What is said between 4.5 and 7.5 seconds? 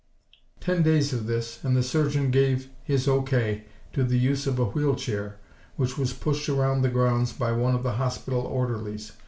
a wheel chair, which was pushed around the grounds